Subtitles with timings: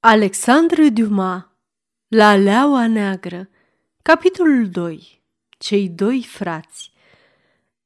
[0.00, 1.42] Alexandru Dumas
[2.08, 3.48] La Leaua Neagră
[4.02, 6.92] Capitolul 2 Cei doi frați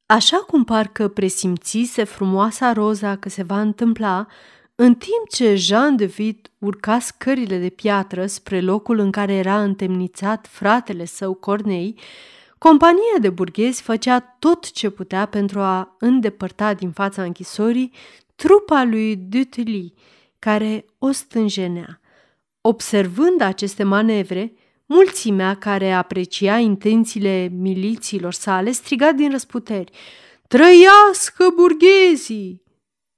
[0.07, 4.27] Așa cum parcă presimțise frumoasa Roza că se va întâmpla,
[4.75, 9.63] în timp ce Jean de Vit urca scările de piatră spre locul în care era
[9.63, 11.99] întemnițat fratele său Cornei,
[12.59, 17.93] compania de burghezi făcea tot ce putea pentru a îndepărta din fața închisorii
[18.35, 19.95] trupa lui Dutily,
[20.39, 21.97] care o stânjenea.
[22.65, 24.53] Observând aceste manevre,
[24.87, 29.93] mulțimea care aprecia intențiile milițiilor sale striga din răsputeri
[30.49, 32.63] Trăiască burghezii!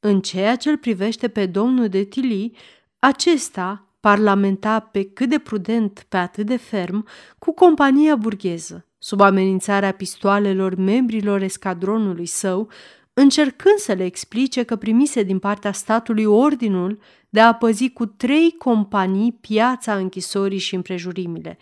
[0.01, 2.57] În ceea ce îl privește pe domnul de Tili,
[2.99, 7.07] acesta parlamenta pe cât de prudent, pe atât de ferm,
[7.39, 12.71] cu compania burgheză, sub amenințarea pistoalelor membrilor escadronului său,
[13.15, 18.55] încercând să le explice că primise din partea statului ordinul de a păzi cu trei
[18.59, 21.59] companii piața închisorii și împrejurimile.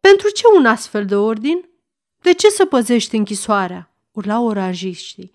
[0.00, 1.68] Pentru ce un astfel de ordin?
[2.20, 3.90] De ce să păzești închisoarea?
[4.12, 5.30] urla orajiștii.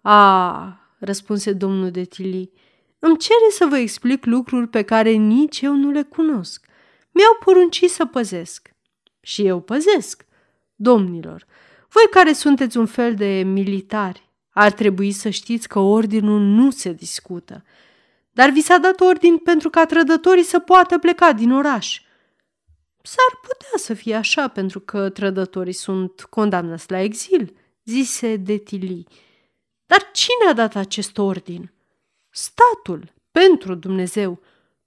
[0.00, 2.50] A, răspunse domnul de Tili,
[2.98, 6.66] îmi cere să vă explic lucruri pe care nici eu nu le cunosc.
[7.10, 8.74] Mi-au poruncit să păzesc.
[9.20, 10.26] Și eu păzesc.
[10.74, 11.46] Domnilor,
[11.88, 16.92] voi care sunteți un fel de militari, ar trebui să știți că ordinul nu se
[16.92, 17.64] discută.
[18.30, 22.00] Dar vi s-a dat ordin pentru ca trădătorii să poată pleca din oraș.
[23.02, 29.06] S-ar putea să fie așa pentru că trădătorii sunt condamnați la exil, zise Detili.
[29.86, 31.72] Dar cine a dat acest ordin?
[32.30, 34.40] Statul, pentru Dumnezeu.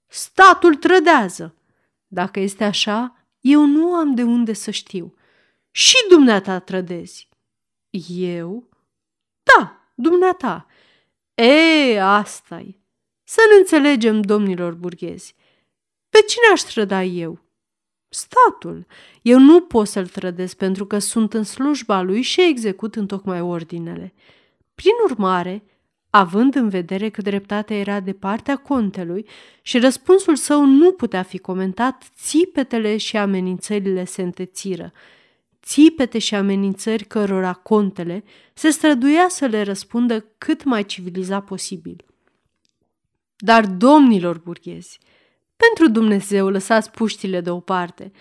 [0.06, 1.54] Statul trădează.
[2.06, 5.14] Dacă este așa, eu nu am de unde să știu.
[5.72, 7.28] Și dumneata trădezi.
[8.18, 8.68] Eu?
[9.42, 10.66] Da, dumneata.
[11.34, 12.80] E, asta -i.
[13.24, 15.34] Să ne înțelegem, domnilor burghezi.
[16.08, 17.38] Pe cine aș trăda eu?
[18.08, 18.86] Statul.
[19.22, 23.40] Eu nu pot să-l trădez pentru că sunt în slujba lui și execut în tocmai
[23.40, 24.14] ordinele.
[24.74, 25.62] Prin urmare,
[26.10, 29.26] având în vedere că dreptatea era de partea contelui
[29.62, 34.92] și răspunsul său nu putea fi comentat, țipetele și amenințările se întețiră.
[35.64, 38.24] Țipete și amenințări cărora contele
[38.54, 42.04] se străduia să le răspundă cât mai civilizat posibil.
[43.36, 44.98] Dar, domnilor burghezi,
[45.56, 48.12] pentru Dumnezeu lăsați puștile deoparte.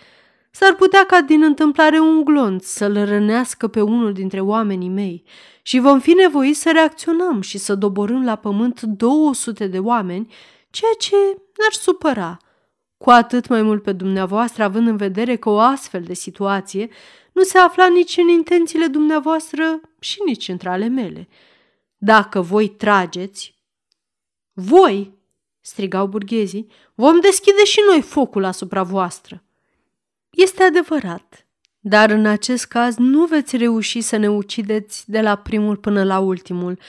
[0.51, 5.23] S-ar putea ca din întâmplare un glonț să-l rănească pe unul dintre oamenii mei
[5.61, 10.33] și vom fi nevoiți să reacționăm și să doborâm la pământ 200 de oameni,
[10.69, 12.37] ceea ce n-ar supăra.
[12.97, 16.89] Cu atât mai mult pe dumneavoastră, având în vedere că o astfel de situație
[17.31, 21.27] nu se afla nici în intențiile dumneavoastră și nici între ale mele.
[21.97, 23.55] Dacă voi trageți,
[24.53, 25.13] voi,
[25.61, 29.43] strigau burghezii, vom deschide și noi focul asupra voastră.
[30.29, 31.47] Este adevărat,
[31.79, 36.19] dar în acest caz nu veți reuși să ne ucideți de la primul până la
[36.19, 36.79] ultimul,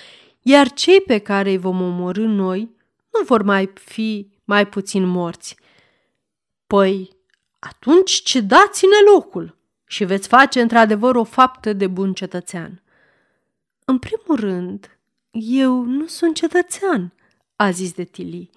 [0.43, 2.71] iar cei pe care îi vom omorâ noi
[3.13, 5.57] nu vor mai fi mai puțin morți.
[6.67, 7.11] Păi,
[7.59, 9.57] atunci cedați-ne locul
[9.93, 12.83] și veți face într-adevăr o faptă de bun cetățean.
[13.85, 14.99] În primul rând,
[15.31, 17.13] eu nu sunt cetățean,
[17.57, 18.51] a zis de Tili.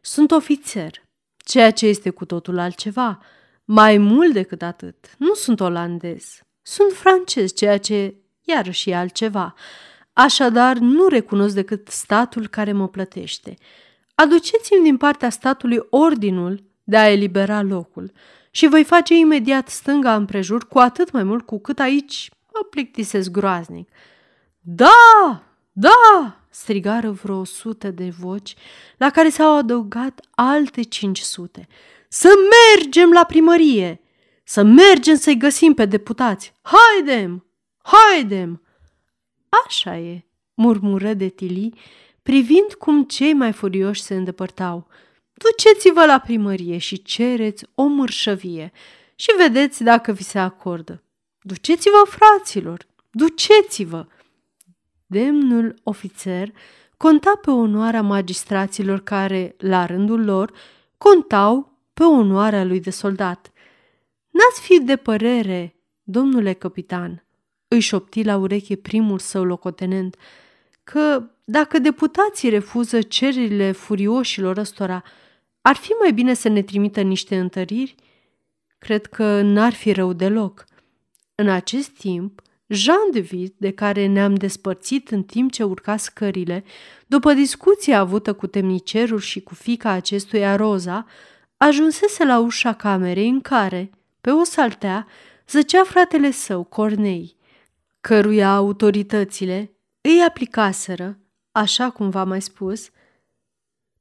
[0.00, 0.90] Sunt ofițer,
[1.36, 3.20] ceea ce este cu totul altceva.
[3.64, 9.54] Mai mult decât atât, nu sunt olandez, sunt francez, ceea ce iarăși e altceva.
[10.12, 13.54] Așadar, nu recunosc decât statul care mă plătește.
[14.14, 18.12] Aduceți-mi din partea statului ordinul de a elibera locul
[18.54, 23.30] și voi face imediat stânga împrejur, cu atât mai mult cu cât aici mă plictisesc
[23.30, 23.88] groaznic.
[24.60, 25.42] Da,
[25.72, 28.54] da, strigară vreo o sută de voci,
[28.96, 31.68] la care s-au adăugat alte cinci sute.
[32.08, 32.28] Să
[32.76, 34.00] mergem la primărie!
[34.44, 36.52] Să mergem să-i găsim pe deputați!
[36.62, 37.46] Haidem!
[37.82, 38.62] Haidem!
[39.66, 40.24] Așa e,
[40.54, 41.78] murmură de Tili,
[42.22, 44.86] privind cum cei mai furioși se îndepărtau.
[45.32, 48.72] Duceți-vă la primărie și cereți o mărșăvie
[49.14, 51.02] și vedeți dacă vi se acordă.
[51.40, 54.06] Duceți-vă, fraților, duceți-vă!
[55.12, 56.52] demnul ofițer
[56.96, 60.52] conta pe onoarea magistraților care, la rândul lor,
[60.98, 63.52] contau pe onoarea lui de soldat.
[64.30, 67.24] N-ați fi de părere, domnule capitan,
[67.68, 70.16] își șopti la ureche primul său locotenent,
[70.84, 75.02] că dacă deputații refuză cererile furioșilor ăstora,
[75.62, 77.94] ar fi mai bine să ne trimită niște întăriri?
[78.78, 80.64] Cred că n-ar fi rău deloc.
[81.34, 86.64] În acest timp, Jean de Vit, de care ne-am despărțit în timp ce urca scările,
[87.06, 91.06] după discuția avută cu temnicerul și cu fica acestuia Roza,
[91.56, 95.06] ajunsese la ușa camerei în care, pe o saltea,
[95.48, 97.36] zăcea fratele său, Cornei,
[98.00, 101.18] căruia autoritățile îi aplicaseră,
[101.52, 102.90] așa cum v-am mai spus,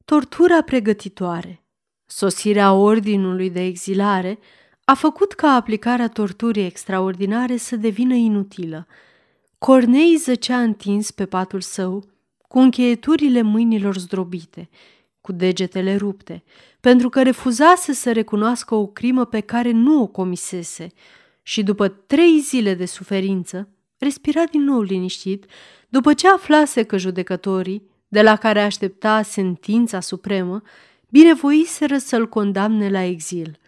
[0.05, 1.65] tortura pregătitoare.
[2.05, 4.39] Sosirea ordinului de exilare
[4.83, 8.87] a făcut ca aplicarea torturii extraordinare să devină inutilă.
[9.57, 12.03] Cornei zăcea întins pe patul său,
[12.47, 14.69] cu încheieturile mâinilor zdrobite,
[15.21, 16.43] cu degetele rupte,
[16.79, 20.87] pentru că refuzase să recunoască o crimă pe care nu o comisese
[21.41, 25.45] și după trei zile de suferință, respira din nou liniștit,
[25.89, 30.61] după ce aflase că judecătorii, de la care aștepta sentința supremă,
[31.09, 33.59] binevoiseră să-l condamne la exil.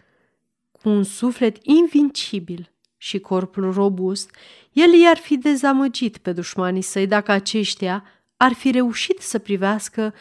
[0.72, 4.36] Cu un suflet invincibil și corpul robust,
[4.72, 8.04] el i-ar fi dezamăgit pe dușmanii săi dacă aceștia
[8.38, 10.13] ar fi reușit să privească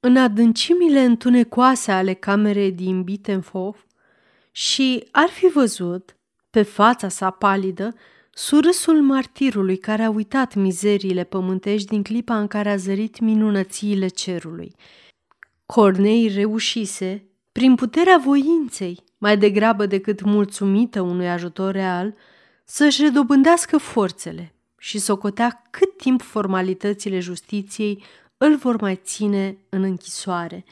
[0.00, 3.78] în adâncimile întunecoase ale camerei din Bittenfof
[4.50, 6.16] și ar fi văzut,
[6.50, 7.94] pe fața sa palidă,
[8.38, 14.74] surâsul martirului care a uitat mizeriile pământești din clipa în care a zărit minunățiile cerului.
[15.66, 22.14] Cornei reușise, prin puterea voinței, mai degrabă decât mulțumită unui ajutor real,
[22.64, 28.04] să-și redobândească forțele și socotea cât timp formalitățile justiției
[28.36, 30.64] îl vor mai ține în închisoare.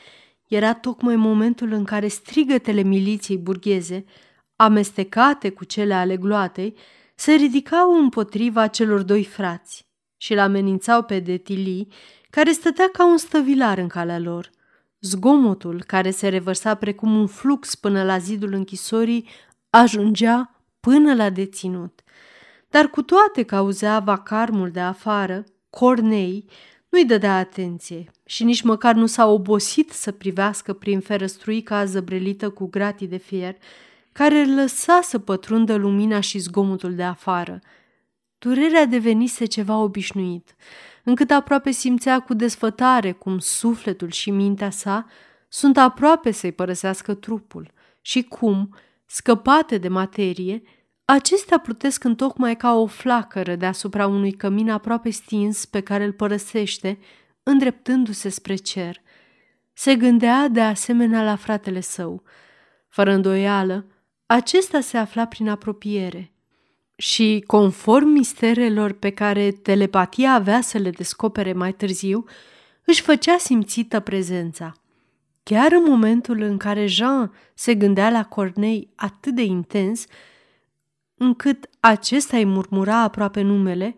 [0.49, 4.05] Era tocmai momentul în care strigătele miliției burgheze,
[4.57, 6.75] amestecate cu cele ale gloatei,
[7.15, 11.89] se ridicau împotriva celor doi frați și îl amenințau pe Detili,
[12.31, 14.51] care stătea ca un stăvilar în calea lor.
[15.01, 19.29] Zgomotul, care se revărsa precum un flux până la zidul închisorii,
[19.71, 22.01] ajungea până la deținut.
[22.69, 26.45] Dar cu toate că auzea vacarmul de afară, Cornei
[26.89, 32.67] nu-i dădea atenție și nici măcar nu s-a obosit să privească prin ferăstruica zăbrelită cu
[32.67, 33.57] gratii de fier,
[34.15, 37.59] care îl lăsa să pătrundă lumina și zgomotul de afară.
[38.39, 40.55] Durerea devenise ceva obișnuit,
[41.05, 45.07] încât aproape simțea cu desfătare cum sufletul și mintea sa
[45.49, 47.71] sunt aproape să-i părăsească trupul
[48.01, 48.75] și cum,
[49.07, 50.63] scăpate de materie,
[51.05, 56.99] acestea plutesc tocmai ca o flacără deasupra unui cămin aproape stins pe care îl părăsește,
[57.43, 59.03] îndreptându-se spre cer.
[59.73, 62.23] Se gândea de asemenea la fratele său.
[62.89, 63.87] Fără îndoială,
[64.27, 66.33] acesta se afla prin apropiere
[66.97, 72.25] și, conform misterelor pe care telepatia avea să le descopere mai târziu,
[72.85, 74.73] își făcea simțită prezența.
[75.43, 80.07] Chiar în momentul în care Jean se gândea la Cornei atât de intens,
[81.15, 83.97] încât acesta îi murmura aproape numele,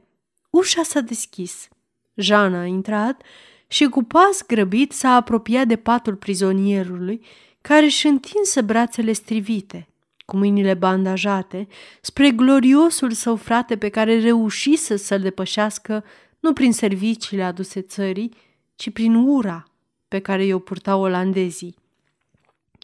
[0.50, 1.68] ușa s-a deschis.
[2.14, 3.22] Jean a intrat
[3.66, 7.24] și cu pas grăbit s-a apropiat de patul prizonierului,
[7.60, 9.88] care își întinse brațele strivite–
[10.26, 11.68] cu mâinile bandajate,
[12.00, 16.04] spre gloriosul său frate pe care reușise să-l depășească
[16.40, 18.34] nu prin serviciile aduse țării,
[18.74, 19.64] ci prin ura
[20.08, 21.76] pe care i-o purtau olandezii.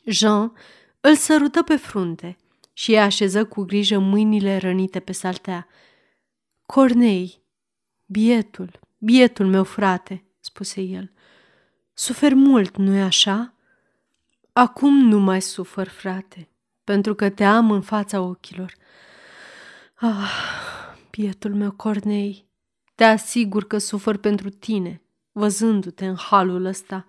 [0.05, 0.53] Jean
[1.01, 2.37] îl sărută pe frunte
[2.73, 5.67] și îi așeză cu grijă mâinile rănite pe saltea.
[6.67, 7.43] Cornei,
[8.07, 11.13] bietul, bietul meu frate, spuse el,
[11.95, 13.55] sufer mult, nu-i așa?
[14.53, 16.49] Acum nu mai sufăr, frate,
[16.93, 18.75] pentru că te am în fața ochilor.
[19.95, 20.31] Ah,
[21.11, 22.47] pietul meu, Cornei,
[22.95, 27.07] te asigur că sufăr pentru tine, văzându-te în halul ăsta.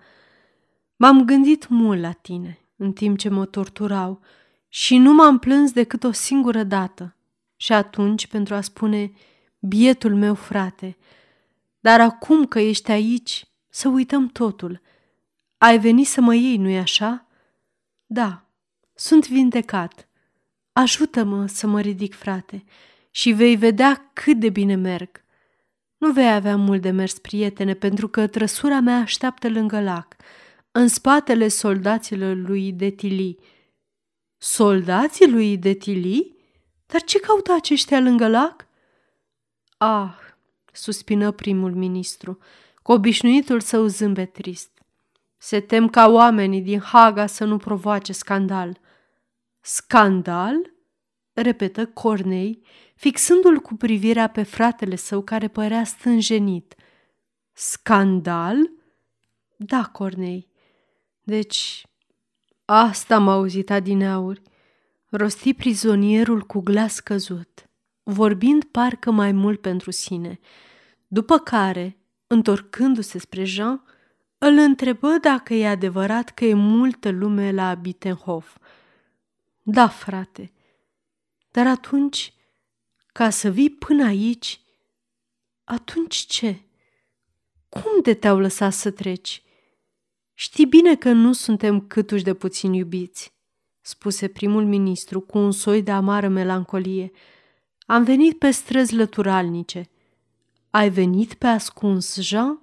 [0.95, 4.21] M-am gândit mult la tine în timp ce mă torturau
[4.67, 7.15] și nu m-am plâns decât o singură dată.
[7.55, 9.11] Și atunci pentru a spune,
[9.59, 10.97] bietul meu frate,
[11.79, 14.81] dar acum că ești aici, să uităm totul.
[15.57, 17.27] Ai venit să mă iei, nu-i așa?
[18.05, 18.43] Da,
[18.93, 20.07] sunt vindecat.
[20.73, 22.63] Ajută-mă să mă ridic, frate,
[23.11, 25.23] și vei vedea cât de bine merg.
[25.97, 30.15] Nu vei avea mult de mers, prietene, pentru că trăsura mea așteaptă lângă lac,
[30.71, 33.37] în spatele soldaților lui Detili.
[34.37, 36.35] Soldații lui Detili?
[36.85, 38.67] Dar ce caută aceștia lângă lac?
[39.77, 40.15] Ah,
[40.71, 42.37] suspină primul ministru,
[42.81, 44.69] cu obișnuitul său zâmbet trist.
[45.37, 48.79] Se tem ca oamenii din Haga să nu provoace scandal.
[49.65, 50.71] Scandal?
[51.33, 52.61] repetă Cornei,
[52.95, 56.75] fixându-l cu privirea pe fratele său care părea stânjenit.
[57.53, 58.57] Scandal?
[59.57, 60.49] Da, Cornei.
[61.21, 61.85] Deci,
[62.65, 64.41] asta am auzit adineauri,
[65.09, 67.69] rosti prizonierul cu glas căzut.
[68.03, 70.39] vorbind parcă mai mult pentru sine.
[71.07, 73.83] După care, întorcându-se spre Jean,
[74.37, 78.57] îl întrebă dacă e adevărat că e multă lume la Bittenhof.
[79.65, 80.51] Da, frate.
[81.51, 82.33] Dar atunci,
[83.11, 84.61] ca să vii până aici,
[85.63, 86.59] atunci ce?
[87.69, 89.43] Cum de te-au lăsat să treci?
[90.33, 93.33] Știi bine că nu suntem câtuși de puțin iubiți,
[93.81, 97.11] spuse primul ministru cu un soi de amară melancolie.
[97.85, 99.89] Am venit pe străzi lăturalnice.
[100.69, 102.61] Ai venit pe ascuns, Jean?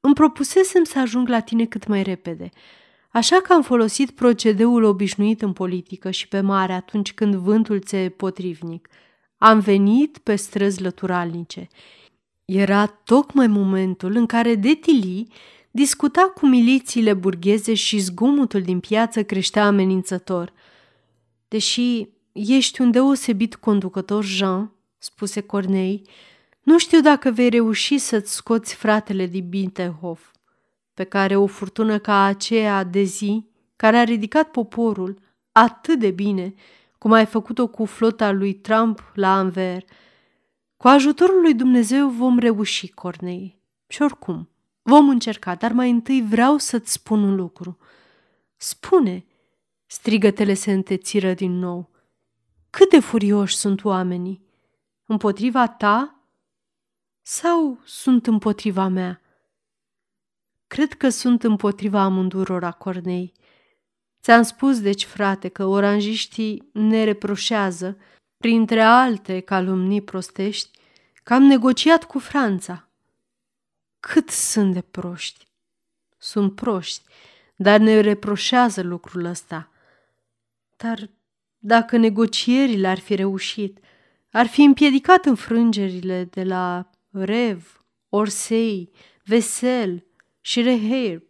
[0.00, 2.50] Îmi propusesem să ajung la tine cât mai repede,
[3.12, 8.08] așa că am folosit procedeul obișnuit în politică și pe mare atunci când vântul ți-e
[8.08, 8.88] potrivnic.
[9.38, 11.68] Am venit pe străzi lăturalnice.
[12.44, 15.32] Era tocmai momentul în care Detili
[15.70, 20.52] discuta cu milițiile burgheze și zgomotul din piață creștea amenințător.
[21.48, 26.02] Deși ești un deosebit conducător, Jean, spuse Cornei,
[26.62, 30.29] nu știu dacă vei reuși să-ți scoți fratele din Bintehof,
[31.00, 35.18] pe care o furtună ca aceea de zi, care a ridicat poporul
[35.52, 36.54] atât de bine,
[36.98, 39.84] cum ai făcut-o cu flota lui Trump la Anver.
[40.76, 43.60] Cu ajutorul lui Dumnezeu vom reuși, Cornei.
[43.86, 44.48] Și oricum,
[44.82, 47.78] vom încerca, dar mai întâi vreau să-ți spun un lucru.
[48.56, 49.24] Spune,
[49.86, 51.90] strigătele se întețiră din nou.
[52.70, 54.42] Cât de furioși sunt oamenii?
[55.06, 56.24] Împotriva ta
[57.22, 59.19] sau sunt împotriva mea?
[60.70, 63.32] Cred că sunt împotriva amândurora, Cornei.
[64.22, 67.98] Ți-am spus, deci, frate, că oranjiștii ne reproșează,
[68.36, 70.78] printre alte calumnii prostești,
[71.22, 72.88] că am negociat cu Franța.
[74.00, 75.46] Cât sunt de proști!
[76.18, 77.04] Sunt proști,
[77.56, 79.70] dar ne reproșează lucrul ăsta.
[80.76, 81.10] Dar
[81.58, 83.78] dacă negocierile ar fi reușit,
[84.32, 88.90] ar fi împiedicat înfrângerile de la Rev, Orsei,
[89.24, 90.04] Vesel
[90.40, 91.22] și Reherb.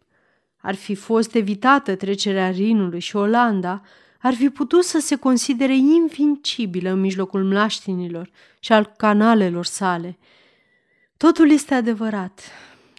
[0.57, 3.81] Ar fi fost evitată trecerea Rinului și Olanda,
[4.21, 10.17] ar fi putut să se considere invincibilă în mijlocul mlaștinilor și al canalelor sale.
[11.17, 12.41] Totul este adevărat,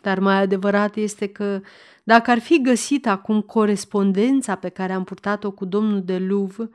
[0.02, 1.60] dar mai adevărat este că
[2.04, 6.70] dacă ar fi găsit acum corespondența pe care am purtat-o cu domnul de Louvre,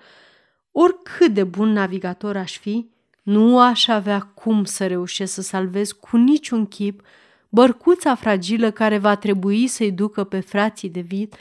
[0.72, 2.89] oricât de bun navigator aș fi,
[3.24, 7.01] nu aș avea cum să reușesc să salvez cu niciun chip
[7.50, 11.36] bărcuța fragilă care va trebui să-i ducă pe frații de vid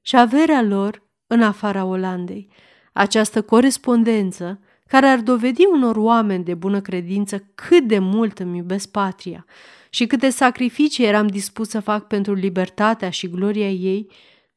[0.00, 2.48] și averea lor în afara Olandei.
[2.92, 8.90] Această corespondență, care ar dovedi unor oameni de bună credință cât de mult îmi iubesc
[8.90, 9.46] patria
[9.90, 14.10] și câte sacrificii eram dispus să fac pentru libertatea și gloria ei,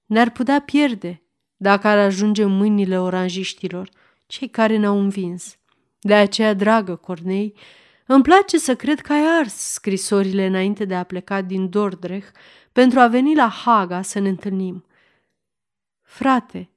[0.05, 1.21] ne-ar putea pierde
[1.55, 3.89] dacă ar ajunge în mâinile oranjiștilor,
[4.27, 5.57] cei care ne-au învins.
[5.99, 7.53] De aceea, dragă Cornei,
[8.05, 12.35] îmi place să cred că ai ars scrisorile înainte de a pleca din Dordrecht
[12.71, 14.85] pentru a veni la Haga să ne întâlnim.
[16.01, 16.69] Frate,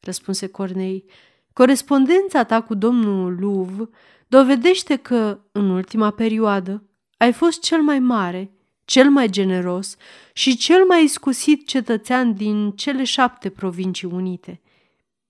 [0.00, 1.04] răspunse Cornei,
[1.52, 3.88] corespondența ta cu domnul Louv
[4.26, 6.82] dovedește că, în ultima perioadă,
[7.16, 8.50] ai fost cel mai mare,
[8.84, 9.96] cel mai generos
[10.32, 14.60] și cel mai iscusit cetățean din cele șapte provincii unite.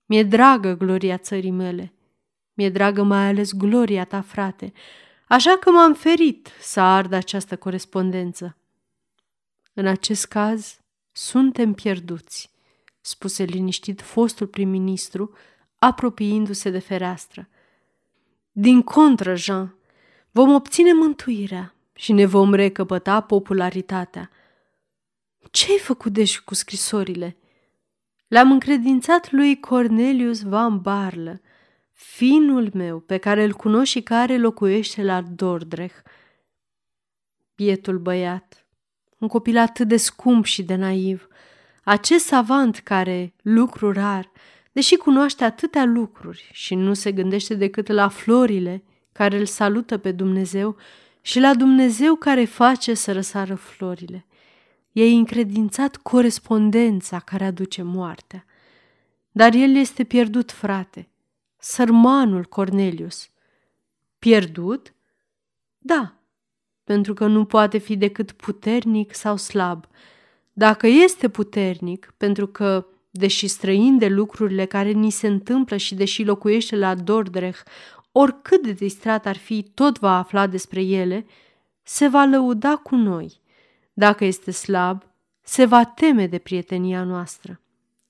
[0.05, 1.93] Mi-e dragă gloria țării mele.
[2.53, 4.73] Mi-e dragă mai ales gloria ta, frate,
[5.27, 8.57] așa că m-am ferit să ard această corespondență.
[9.73, 10.79] În acest caz,
[11.11, 12.51] suntem pierduți,
[13.01, 15.33] spuse liniștit fostul prim-ministru,
[15.79, 17.49] apropiindu-se de fereastră.
[18.51, 19.75] Din contră, Jean,
[20.31, 24.29] vom obține mântuirea și ne vom recăpăta popularitatea.
[25.51, 27.37] Ce ai făcut deși cu scrisorile?
[28.27, 31.41] Le-am încredințat lui Cornelius Van Barlă,
[31.97, 36.07] finul meu pe care îl cunosc și care locuiește la Dordrecht.
[37.55, 38.65] Bietul băiat,
[39.17, 41.27] un copil atât de scump și de naiv,
[41.83, 44.31] acest savant care, lucru rar,
[44.71, 50.11] deși cunoaște atâtea lucruri și nu se gândește decât la florile care îl salută pe
[50.11, 50.75] Dumnezeu
[51.21, 54.25] și la Dumnezeu care face să răsară florile.
[54.91, 58.45] E încredințat corespondența care aduce moartea.
[59.31, 61.07] Dar el este pierdut, frate,
[61.57, 63.29] sărmanul Cornelius.
[64.19, 64.93] Pierdut?
[65.77, 66.13] Da,
[66.83, 69.85] pentru că nu poate fi decât puternic sau slab.
[70.53, 76.23] Dacă este puternic, pentru că, deși străin de lucrurile care ni se întâmplă și deși
[76.23, 77.67] locuiește la Dordrecht,
[78.11, 81.25] oricât de distrat ar fi, tot va afla despre ele,
[81.83, 83.41] se va lăuda cu noi.
[83.93, 85.03] Dacă este slab,
[85.41, 87.61] se va teme de prietenia noastră.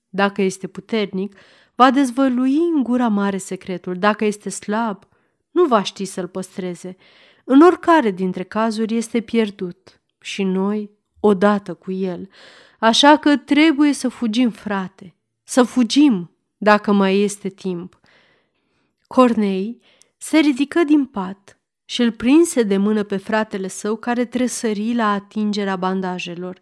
[0.08, 1.36] Dacă este puternic,
[1.78, 3.98] va dezvălui în gura mare secretul.
[3.98, 5.08] Dacă este slab,
[5.50, 6.96] nu va ști să-l păstreze.
[7.44, 12.28] În oricare dintre cazuri este pierdut și noi odată cu el.
[12.78, 18.00] Așa că trebuie să fugim, frate, să fugim dacă mai este timp.
[19.06, 19.80] Cornei
[20.16, 25.12] se ridică din pat și îl prinse de mână pe fratele său care tresări la
[25.12, 26.58] atingerea bandajelor.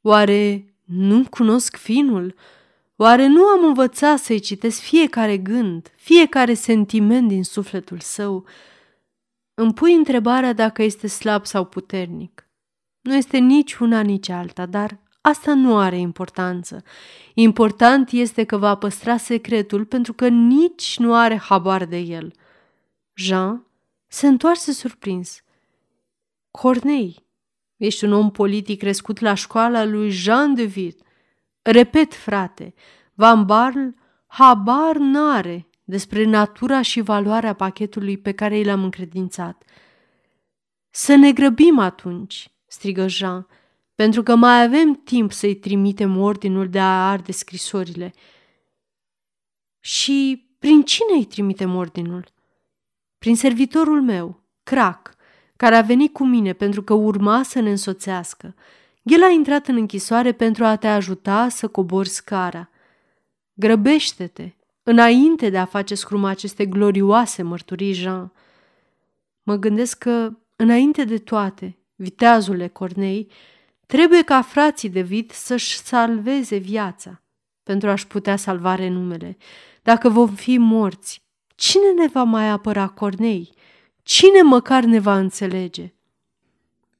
[0.00, 2.34] Oare nu cunosc finul?
[2.96, 8.46] Oare nu am învățat să-i citesc fiecare gând, fiecare sentiment din sufletul său?
[9.54, 12.48] Îmi pui întrebarea dacă este slab sau puternic.
[13.00, 16.82] Nu este nici una, nici alta, dar asta nu are importanță.
[17.34, 22.32] Important este că va păstra secretul pentru că nici nu are habar de el.
[23.14, 23.66] Jean
[24.06, 25.42] se întoarse surprins.
[26.50, 27.26] Cornei,
[27.76, 31.05] ești un om politic crescut la școala lui Jean de Ville.
[31.68, 32.74] Repet, frate,
[33.14, 33.88] Van Barl
[34.26, 39.62] habar n-are despre natura și valoarea pachetului pe care i l-am încredințat.
[40.90, 43.46] Să ne grăbim atunci, strigă Jean,
[43.94, 48.12] pentru că mai avem timp să-i trimitem ordinul de a arde scrisorile.
[49.80, 52.24] Și prin cine îi trimitem ordinul?
[53.18, 55.14] Prin servitorul meu, Crac,
[55.56, 58.54] care a venit cu mine pentru că urma să ne însoțească.
[59.06, 62.70] El a intrat în închisoare pentru a te ajuta să cobori scara.
[63.54, 68.32] Grăbește-te, înainte de a face scruma aceste glorioase mărturii, Jean.
[69.42, 73.30] Mă gândesc că, înainte de toate, viteazule Cornei,
[73.86, 77.22] trebuie ca frații de vid să-și salveze viața
[77.62, 79.36] pentru a-și putea salva renumele.
[79.82, 81.22] Dacă vom fi morți,
[81.54, 83.52] cine ne va mai apăra Cornei?
[84.02, 85.94] Cine măcar ne va înțelege?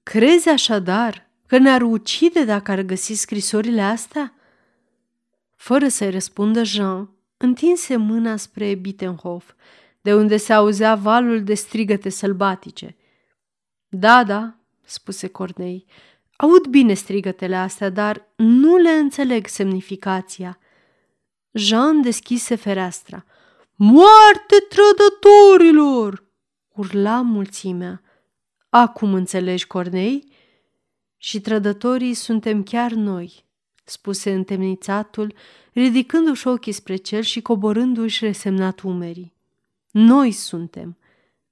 [0.02, 4.35] Crezi așadar că ne-ar ucide dacă ar găsi scrisorile astea?
[5.55, 9.53] Fără să-i răspundă Jean, întinse mâna spre Bittenhof,
[10.00, 12.97] de unde se auzea valul de strigăte sălbatice.
[13.88, 15.87] Da, da, spuse Cornei,
[16.37, 20.59] aud bine strigătele astea, dar nu le înțeleg semnificația.
[21.53, 23.25] Jean deschise fereastra.
[23.75, 26.25] Moarte trădătorilor!
[26.76, 28.02] urla mulțimea.
[28.69, 30.32] Acum înțelegi, Cornei?
[31.26, 33.45] Și trădătorii suntem chiar noi,
[33.84, 35.34] spuse întemnițatul,
[35.73, 39.34] ridicându-și ochii spre cer și coborându-și resemnat umerii.
[39.91, 40.97] Noi suntem,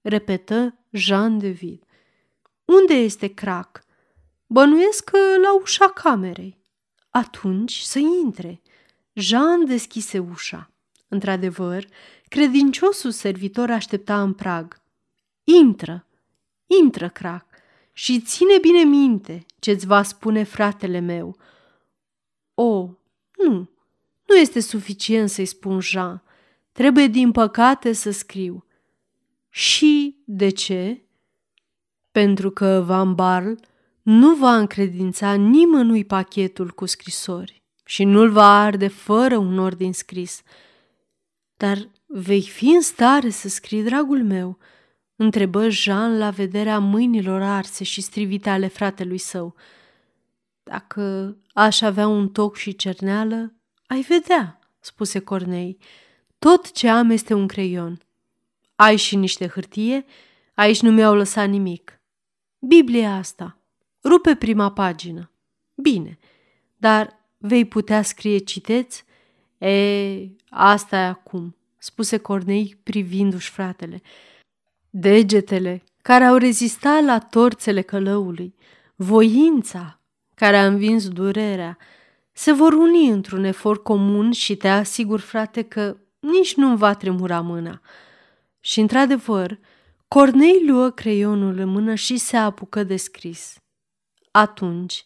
[0.01, 1.87] repetă Jean de Ville.
[2.65, 3.85] Unde este crac?
[4.47, 6.59] Bănuiesc că la ușa camerei.
[7.11, 8.63] Atunci să intre.
[9.13, 10.71] Jean deschise ușa.
[11.09, 11.87] Într-adevăr,
[12.29, 14.83] credinciosul servitor aștepta în prag.
[15.45, 16.07] Intră,
[16.67, 17.54] intră, crac,
[17.97, 21.37] și ține bine minte ce-ți va spune fratele meu.
[22.55, 22.91] O,
[23.37, 23.71] nu,
[24.27, 26.23] nu este suficient să-i spun Jean.
[26.73, 28.65] Trebuie din păcate să scriu.
[29.49, 31.03] Și de ce?
[32.11, 33.53] Pentru că Van Barl
[34.03, 40.43] nu va încredința nimănui pachetul cu scrisori și nu-l va arde fără un ordin scris.
[41.57, 44.59] Dar vei fi în stare să scrii, dragul meu?"
[45.17, 49.55] Întrebă Jean la vederea mâinilor arse și strivite ale fratelui său.
[50.63, 53.55] Dacă aș avea un toc și cerneală,
[53.87, 55.79] ai vedea, spuse Cornei.
[56.39, 58.01] Tot ce am este un creion.
[58.77, 60.05] Ai și niște hârtie?
[60.55, 62.01] Aici nu mi-au lăsat nimic.
[62.59, 63.59] Biblia asta.
[64.05, 65.31] Rupe prima pagină.
[65.75, 66.19] Bine,
[66.77, 69.05] dar vei putea scrie citeți?
[69.59, 74.03] E, asta e acum, spuse Cornei privindu-și fratele.
[74.97, 78.55] Degetele care au rezistat la torțele călăului,
[78.95, 80.01] voința
[80.35, 81.79] care a învins durerea,
[82.33, 87.41] se vor uni într-un efort comun și te asigur, frate, că nici nu va tremura
[87.41, 87.81] mâna.
[88.61, 89.59] Și, într-adevăr,
[90.09, 93.59] Cornei luă creionul în mână și se apucă de scris.
[94.31, 95.05] Atunci,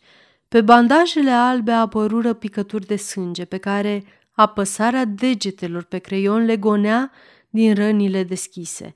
[0.48, 7.10] pe bandajele albe apărură picături de sânge pe care apăsarea degetelor pe creion le gonea
[7.50, 8.94] din rănile deschise.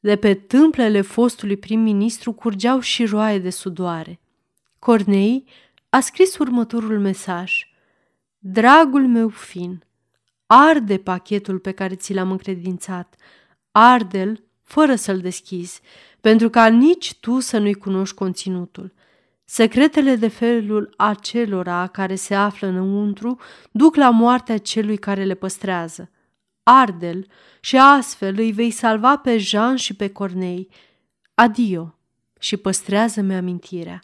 [0.00, 4.20] De pe tâmplele fostului prim-ministru curgeau și roaie de sudoare.
[4.78, 5.44] Cornei
[5.88, 7.66] a scris următorul mesaj.
[8.38, 9.84] Dragul meu fin,
[10.46, 13.14] arde pachetul pe care ți l-am încredințat,
[13.70, 15.80] arde-l fără să-l deschizi,
[16.20, 18.92] pentru ca nici tu să nu-i cunoști conținutul.
[19.44, 23.38] Secretele de felul acelora care se află înăuntru
[23.70, 26.10] duc la moartea celui care le păstrează.
[26.70, 27.26] Ardel
[27.60, 30.68] și astfel îi vei salva pe Jean și pe Cornei.
[31.34, 31.98] Adio
[32.38, 34.02] și păstrează-mi amintirea.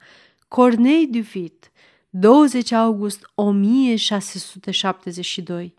[0.49, 1.71] Cornei Duvit,
[2.11, 5.75] 20 august 1672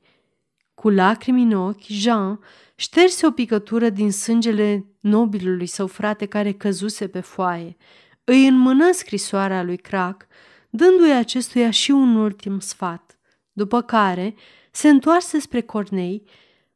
[0.73, 2.39] Cu lacrimi în ochi, Jean
[2.75, 7.77] șterse o picătură din sângele nobilului său frate care căzuse pe foaie.
[8.23, 10.27] Îi înmână scrisoarea lui Crac,
[10.69, 13.17] dându-i acestuia și un ultim sfat,
[13.51, 14.35] după care
[14.71, 16.23] se întoarse spre Cornei,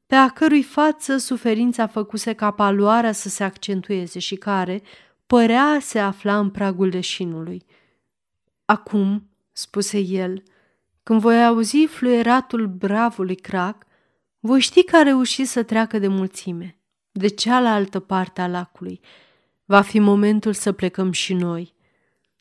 [0.10, 4.82] pe a cărui față suferința făcuse ca paloarea să se accentueze și care
[5.28, 7.66] părea se afla în pragul leșinului.
[8.66, 10.44] Acum, spuse el,
[11.04, 13.86] când voi auzi fluieratul bravului crac,
[14.40, 16.80] voi ști că a reușit să treacă de mulțime,
[17.12, 19.00] de cealaltă parte a lacului.
[19.66, 21.74] Va fi momentul să plecăm și noi.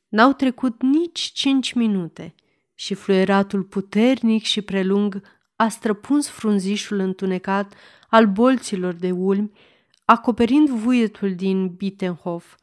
[0.08, 2.34] N-au trecut nici cinci minute
[2.74, 7.74] și fluieratul puternic și prelung a străpuns frunzișul întunecat
[8.08, 9.52] al bolților de ulmi,
[10.04, 12.56] acoperind vuietul din Bittenhof.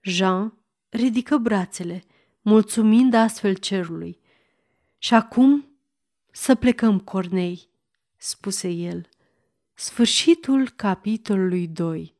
[0.00, 2.04] Jean ridică brațele,
[2.40, 4.18] mulțumind astfel cerului.
[4.98, 5.64] Și acum
[6.30, 7.68] să plecăm, Cornei,
[8.16, 9.08] spuse el.
[9.74, 12.14] Sfârșitul capitolului 2